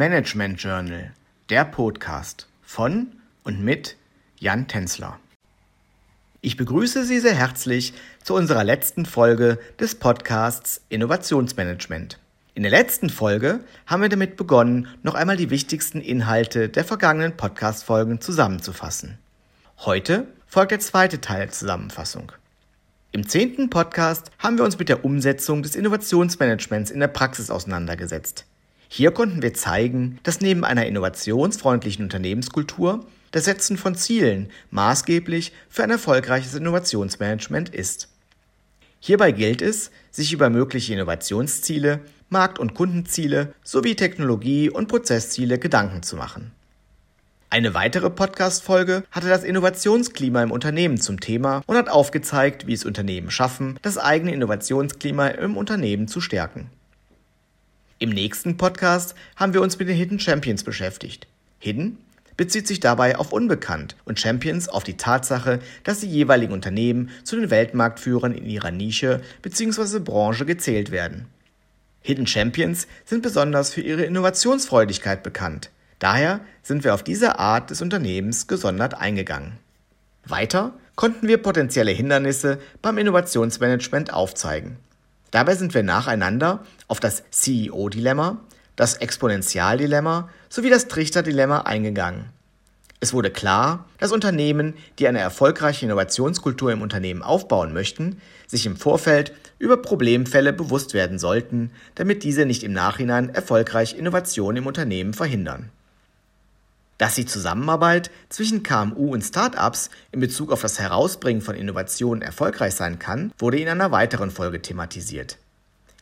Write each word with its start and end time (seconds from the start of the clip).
Management 0.00 0.58
Journal, 0.62 1.12
der 1.50 1.66
Podcast 1.66 2.48
von 2.62 3.08
und 3.44 3.62
mit 3.62 3.98
Jan 4.38 4.66
Tänzler. 4.66 5.20
Ich 6.40 6.56
begrüße 6.56 7.04
Sie 7.04 7.20
sehr 7.20 7.34
herzlich 7.34 7.92
zu 8.24 8.32
unserer 8.32 8.64
letzten 8.64 9.04
Folge 9.04 9.58
des 9.78 9.96
Podcasts 9.96 10.80
Innovationsmanagement. 10.88 12.18
In 12.54 12.62
der 12.62 12.72
letzten 12.72 13.10
Folge 13.10 13.60
haben 13.84 14.00
wir 14.00 14.08
damit 14.08 14.38
begonnen, 14.38 14.88
noch 15.02 15.12
einmal 15.12 15.36
die 15.36 15.50
wichtigsten 15.50 16.00
Inhalte 16.00 16.70
der 16.70 16.86
vergangenen 16.86 17.36
Podcast-Folgen 17.36 18.22
zusammenzufassen. 18.22 19.18
Heute 19.80 20.28
folgt 20.46 20.72
der 20.72 20.80
zweite 20.80 21.20
Teil 21.20 21.40
der 21.40 21.50
Zusammenfassung. 21.50 22.32
Im 23.12 23.28
zehnten 23.28 23.68
Podcast 23.68 24.30
haben 24.38 24.56
wir 24.56 24.64
uns 24.64 24.78
mit 24.78 24.88
der 24.88 25.04
Umsetzung 25.04 25.62
des 25.62 25.76
Innovationsmanagements 25.76 26.90
in 26.90 27.00
der 27.00 27.08
Praxis 27.08 27.50
auseinandergesetzt. 27.50 28.46
Hier 28.92 29.12
konnten 29.12 29.40
wir 29.40 29.54
zeigen, 29.54 30.18
dass 30.24 30.40
neben 30.40 30.64
einer 30.64 30.84
innovationsfreundlichen 30.84 32.02
Unternehmenskultur 32.02 33.06
das 33.30 33.44
Setzen 33.44 33.76
von 33.76 33.94
Zielen 33.94 34.50
maßgeblich 34.72 35.52
für 35.68 35.84
ein 35.84 35.90
erfolgreiches 35.90 36.56
Innovationsmanagement 36.56 37.68
ist. 37.68 38.08
Hierbei 38.98 39.30
gilt 39.30 39.62
es, 39.62 39.92
sich 40.10 40.32
über 40.32 40.50
mögliche 40.50 40.92
Innovationsziele, 40.92 42.00
Markt- 42.30 42.58
und 42.58 42.74
Kundenziele 42.74 43.54
sowie 43.62 43.94
Technologie- 43.94 44.70
und 44.70 44.88
Prozessziele 44.88 45.60
Gedanken 45.60 46.02
zu 46.02 46.16
machen. 46.16 46.50
Eine 47.48 47.74
weitere 47.74 48.10
Podcast-Folge 48.10 49.04
hatte 49.12 49.28
das 49.28 49.44
Innovationsklima 49.44 50.42
im 50.42 50.50
Unternehmen 50.50 51.00
zum 51.00 51.20
Thema 51.20 51.62
und 51.68 51.76
hat 51.76 51.88
aufgezeigt, 51.88 52.66
wie 52.66 52.72
es 52.72 52.84
Unternehmen 52.84 53.30
schaffen, 53.30 53.78
das 53.82 53.98
eigene 53.98 54.34
Innovationsklima 54.34 55.28
im 55.28 55.56
Unternehmen 55.56 56.08
zu 56.08 56.20
stärken. 56.20 56.70
Im 58.02 58.08
nächsten 58.08 58.56
Podcast 58.56 59.14
haben 59.36 59.52
wir 59.52 59.60
uns 59.60 59.78
mit 59.78 59.86
den 59.86 59.94
Hidden 59.94 60.18
Champions 60.18 60.64
beschäftigt. 60.64 61.26
Hidden 61.58 61.98
bezieht 62.38 62.66
sich 62.66 62.80
dabei 62.80 63.18
auf 63.18 63.30
unbekannt 63.30 63.94
und 64.06 64.18
Champions 64.18 64.70
auf 64.70 64.84
die 64.84 64.96
Tatsache, 64.96 65.58
dass 65.84 66.00
die 66.00 66.08
jeweiligen 66.08 66.54
Unternehmen 66.54 67.10
zu 67.24 67.36
den 67.36 67.50
Weltmarktführern 67.50 68.32
in 68.32 68.46
ihrer 68.46 68.70
Nische 68.70 69.20
bzw. 69.42 69.98
Branche 69.98 70.46
gezählt 70.46 70.90
werden. 70.90 71.26
Hidden 72.00 72.26
Champions 72.26 72.86
sind 73.04 73.22
besonders 73.22 73.74
für 73.74 73.82
ihre 73.82 74.04
Innovationsfreudigkeit 74.04 75.22
bekannt. 75.22 75.68
Daher 75.98 76.40
sind 76.62 76.84
wir 76.84 76.94
auf 76.94 77.04
diese 77.04 77.38
Art 77.38 77.68
des 77.68 77.82
Unternehmens 77.82 78.46
gesondert 78.46 78.94
eingegangen. 78.94 79.58
Weiter 80.24 80.72
konnten 80.96 81.28
wir 81.28 81.36
potenzielle 81.36 81.90
Hindernisse 81.90 82.60
beim 82.80 82.96
Innovationsmanagement 82.96 84.10
aufzeigen. 84.10 84.78
Dabei 85.30 85.54
sind 85.54 85.74
wir 85.74 85.82
nacheinander 85.82 86.64
auf 86.88 87.00
das 87.00 87.22
CEO-Dilemma, 87.30 88.38
das 88.76 88.94
Exponentialdilemma 88.94 90.28
sowie 90.48 90.70
das 90.70 90.88
Trichter-Dilemma 90.88 91.60
eingegangen. 91.60 92.30
Es 93.02 93.14
wurde 93.14 93.30
klar, 93.30 93.86
dass 93.98 94.12
Unternehmen, 94.12 94.74
die 94.98 95.08
eine 95.08 95.20
erfolgreiche 95.20 95.86
Innovationskultur 95.86 96.70
im 96.70 96.82
Unternehmen 96.82 97.22
aufbauen 97.22 97.72
möchten, 97.72 98.20
sich 98.46 98.66
im 98.66 98.76
Vorfeld 98.76 99.32
über 99.58 99.78
Problemfälle 99.78 100.52
bewusst 100.52 100.92
werden 100.92 101.18
sollten, 101.18 101.70
damit 101.94 102.24
diese 102.24 102.44
nicht 102.44 102.62
im 102.62 102.74
Nachhinein 102.74 103.34
erfolgreich 103.34 103.96
Innovation 103.96 104.56
im 104.56 104.66
Unternehmen 104.66 105.14
verhindern. 105.14 105.70
Dass 107.00 107.14
die 107.14 107.24
Zusammenarbeit 107.24 108.10
zwischen 108.28 108.62
KMU 108.62 109.14
und 109.14 109.22
Startups 109.22 109.88
in 110.12 110.20
Bezug 110.20 110.52
auf 110.52 110.60
das 110.60 110.78
Herausbringen 110.78 111.40
von 111.40 111.54
Innovationen 111.54 112.20
erfolgreich 112.20 112.74
sein 112.74 112.98
kann, 112.98 113.32
wurde 113.38 113.58
in 113.58 113.68
einer 113.68 113.90
weiteren 113.90 114.30
Folge 114.30 114.60
thematisiert. 114.60 115.38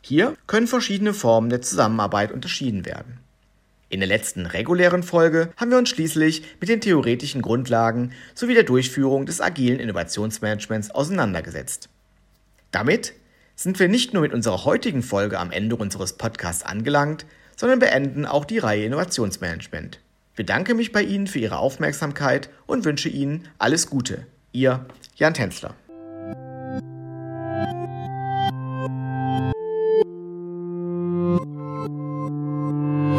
Hier 0.01 0.35
können 0.45 0.67
verschiedene 0.67 1.13
Formen 1.13 1.49
der 1.49 1.61
Zusammenarbeit 1.61 2.33
unterschieden 2.33 2.85
werden. 2.85 3.19
In 3.87 4.01
der 4.01 4.09
letzten 4.09 4.45
regulären 4.45 5.01
Folge 5.01 5.53
haben 5.55 5.71
wir 5.71 5.77
uns 5.77 5.87
schließlich 5.87 6.43
mit 6.59 6.67
den 6.67 6.81
theoretischen 6.81 7.41
Grundlagen 7.41 8.11
sowie 8.35 8.53
der 8.53 8.63
Durchführung 8.63 9.25
des 9.25 9.39
agilen 9.39 9.79
Innovationsmanagements 9.79 10.91
auseinandergesetzt. 10.91 11.87
Damit 12.71 13.13
sind 13.55 13.79
wir 13.79 13.87
nicht 13.87 14.11
nur 14.13 14.23
mit 14.23 14.33
unserer 14.33 14.65
heutigen 14.65 15.01
Folge 15.01 15.39
am 15.39 15.51
Ende 15.51 15.77
unseres 15.77 16.17
Podcasts 16.17 16.63
angelangt, 16.63 17.25
sondern 17.55 17.79
beenden 17.79 18.25
auch 18.25 18.43
die 18.43 18.59
Reihe 18.59 18.83
Innovationsmanagement. 18.83 20.01
Ich 20.39 20.45
bedanke 20.45 20.73
mich 20.73 20.93
bei 20.93 21.03
Ihnen 21.03 21.27
für 21.27 21.39
Ihre 21.39 21.57
Aufmerksamkeit 21.57 22.49
und 22.65 22.85
wünsche 22.85 23.09
Ihnen 23.09 23.49
alles 23.57 23.89
Gute. 23.89 24.25
Ihr 24.53 24.85
Jan 25.17 25.33
Tänzler. 25.33 25.75